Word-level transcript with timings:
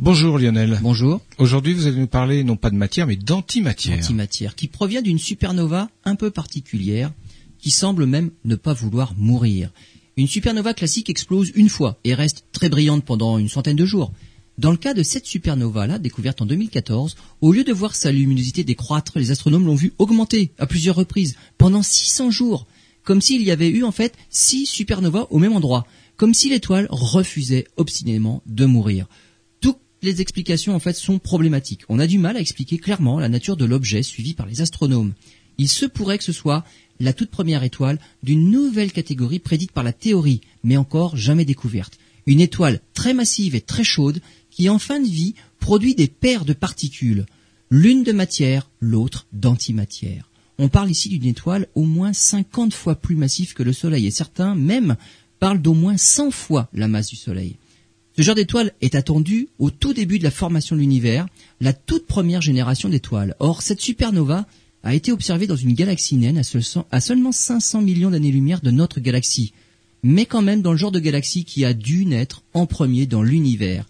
Bonjour 0.00 0.38
Lionel. 0.38 0.80
Bonjour. 0.82 1.20
Aujourd'hui, 1.38 1.72
vous 1.72 1.86
allez 1.86 1.98
nous 1.98 2.08
parler 2.08 2.42
non 2.42 2.56
pas 2.56 2.70
de 2.70 2.74
matière, 2.74 3.06
mais 3.06 3.14
d'antimatière. 3.14 3.96
Antimatière, 3.96 4.56
qui 4.56 4.66
provient 4.66 5.02
d'une 5.02 5.20
supernova 5.20 5.88
un 6.04 6.16
peu 6.16 6.32
particulière, 6.32 7.12
qui 7.58 7.70
semble 7.70 8.04
même 8.04 8.32
ne 8.44 8.56
pas 8.56 8.72
vouloir 8.72 9.14
mourir. 9.16 9.70
Une 10.16 10.26
supernova 10.26 10.74
classique 10.74 11.10
explose 11.10 11.52
une 11.54 11.68
fois 11.68 12.00
et 12.02 12.12
reste 12.12 12.44
très 12.50 12.68
brillante 12.68 13.04
pendant 13.04 13.38
une 13.38 13.48
centaine 13.48 13.76
de 13.76 13.86
jours. 13.86 14.12
Dans 14.58 14.72
le 14.72 14.76
cas 14.76 14.94
de 14.94 15.04
cette 15.04 15.26
supernova-là, 15.26 16.00
découverte 16.00 16.42
en 16.42 16.46
2014, 16.46 17.14
au 17.40 17.52
lieu 17.52 17.62
de 17.62 17.72
voir 17.72 17.94
sa 17.94 18.10
luminosité 18.10 18.64
décroître, 18.64 19.18
les 19.20 19.30
astronomes 19.30 19.66
l'ont 19.66 19.76
vue 19.76 19.94
augmenter 19.98 20.50
à 20.58 20.66
plusieurs 20.66 20.96
reprises, 20.96 21.36
pendant 21.56 21.84
600 21.84 22.32
jours, 22.32 22.66
comme 23.04 23.20
s'il 23.20 23.42
y 23.42 23.52
avait 23.52 23.70
eu 23.70 23.84
en 23.84 23.92
fait 23.92 24.16
six 24.28 24.66
supernovas 24.66 25.28
au 25.30 25.38
même 25.38 25.54
endroit, 25.54 25.86
comme 26.16 26.34
si 26.34 26.48
l'étoile 26.48 26.88
refusait 26.90 27.68
obstinément 27.76 28.42
de 28.46 28.66
mourir 28.66 29.06
les 30.04 30.20
explications 30.20 30.74
en 30.74 30.78
fait 30.78 30.94
sont 30.94 31.18
problématiques. 31.18 31.82
On 31.88 31.98
a 31.98 32.06
du 32.06 32.18
mal 32.18 32.36
à 32.36 32.40
expliquer 32.40 32.78
clairement 32.78 33.18
la 33.18 33.28
nature 33.28 33.56
de 33.56 33.64
l'objet 33.64 34.02
suivi 34.02 34.34
par 34.34 34.46
les 34.46 34.60
astronomes. 34.60 35.14
Il 35.58 35.68
se 35.68 35.86
pourrait 35.86 36.18
que 36.18 36.24
ce 36.24 36.32
soit 36.32 36.64
la 37.00 37.12
toute 37.12 37.30
première 37.30 37.64
étoile 37.64 37.98
d'une 38.22 38.50
nouvelle 38.50 38.92
catégorie 38.92 39.38
prédite 39.38 39.72
par 39.72 39.84
la 39.84 39.92
théorie, 39.92 40.40
mais 40.62 40.76
encore 40.76 41.16
jamais 41.16 41.44
découverte. 41.44 41.98
Une 42.26 42.40
étoile 42.40 42.80
très 42.94 43.14
massive 43.14 43.54
et 43.54 43.60
très 43.60 43.84
chaude 43.84 44.20
qui 44.50 44.68
en 44.68 44.78
fin 44.78 45.00
de 45.00 45.08
vie 45.08 45.34
produit 45.58 45.94
des 45.94 46.08
paires 46.08 46.44
de 46.44 46.52
particules, 46.52 47.26
l'une 47.70 48.04
de 48.04 48.12
matière, 48.12 48.70
l'autre 48.80 49.26
d'antimatière. 49.32 50.30
On 50.58 50.68
parle 50.68 50.90
ici 50.90 51.08
d'une 51.08 51.24
étoile 51.24 51.66
au 51.74 51.82
moins 51.82 52.12
50 52.12 52.72
fois 52.72 52.94
plus 52.94 53.16
massive 53.16 53.54
que 53.54 53.64
le 53.64 53.72
Soleil 53.72 54.06
et 54.06 54.12
certains 54.12 54.54
même 54.54 54.96
parlent 55.40 55.60
d'au 55.60 55.74
moins 55.74 55.96
100 55.96 56.30
fois 56.30 56.68
la 56.72 56.86
masse 56.86 57.08
du 57.08 57.16
Soleil. 57.16 57.56
Ce 58.16 58.22
genre 58.22 58.36
d'étoile 58.36 58.72
est 58.80 58.94
attendu 58.94 59.48
au 59.58 59.70
tout 59.70 59.92
début 59.92 60.20
de 60.20 60.24
la 60.24 60.30
formation 60.30 60.76
de 60.76 60.80
l'univers, 60.80 61.26
la 61.60 61.72
toute 61.72 62.06
première 62.06 62.42
génération 62.42 62.88
d'étoiles. 62.88 63.34
Or, 63.40 63.60
cette 63.60 63.80
supernova 63.80 64.46
a 64.84 64.94
été 64.94 65.10
observée 65.10 65.48
dans 65.48 65.56
une 65.56 65.72
galaxie 65.72 66.14
naine 66.14 66.40
à, 66.92 67.00
seulement 67.00 67.32
500 67.32 67.82
millions 67.82 68.10
d'années-lumière 68.10 68.60
de 68.60 68.70
notre 68.70 69.00
galaxie, 69.00 69.52
mais 70.04 70.26
quand 70.26 70.42
même 70.42 70.62
dans 70.62 70.70
le 70.70 70.78
genre 70.78 70.92
de 70.92 71.00
galaxie 71.00 71.44
qui 71.44 71.64
a 71.64 71.74
dû 71.74 72.06
naître 72.06 72.44
en 72.52 72.66
premier 72.66 73.06
dans 73.06 73.22
l'univers. 73.22 73.88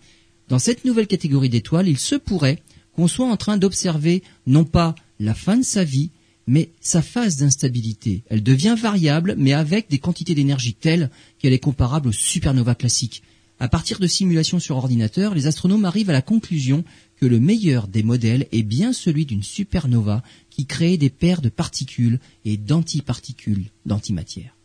Dans 0.48 0.58
cette 0.58 0.86
nouvelle 0.86 1.06
catégorie 1.06 1.50
d'étoiles, 1.50 1.88
il 1.88 1.98
se 1.98 2.14
pourrait 2.14 2.62
qu'on 2.96 3.08
soit 3.08 3.28
en 3.28 3.36
train 3.36 3.58
d'observer 3.58 4.22
non 4.46 4.64
pas 4.64 4.94
la 5.20 5.34
fin 5.34 5.58
de 5.58 5.64
sa 5.64 5.84
vie, 5.84 6.10
mais 6.46 6.70
sa 6.80 7.02
phase 7.02 7.36
d'instabilité. 7.36 8.22
Elle 8.30 8.42
devient 8.42 8.76
variable, 8.80 9.34
mais 9.36 9.52
avec 9.52 9.90
des 9.90 9.98
quantités 9.98 10.34
d'énergie 10.34 10.74
telles 10.74 11.10
qu'elle 11.38 11.52
est 11.52 11.58
comparable 11.58 12.08
aux 12.08 12.12
supernovas 12.12 12.74
classiques. 12.74 13.22
À 13.60 13.68
partir 13.68 14.00
de 14.00 14.06
simulations 14.06 14.58
sur 14.58 14.76
ordinateur, 14.76 15.34
les 15.34 15.46
astronomes 15.46 15.84
arrivent 15.84 16.10
à 16.10 16.14
la 16.14 16.22
conclusion 16.22 16.84
que 17.16 17.26
le 17.26 17.38
meilleur 17.38 17.86
des 17.86 18.02
modèles 18.02 18.48
est 18.52 18.64
bien 18.64 18.92
celui 18.92 19.26
d'une 19.26 19.44
supernova 19.44 20.22
qui 20.50 20.66
crée 20.66 20.96
des 20.96 21.10
paires 21.10 21.40
de 21.40 21.48
particules 21.48 22.18
et 22.44 22.56
d'antiparticules 22.56 23.66
d'antimatière. 23.86 24.56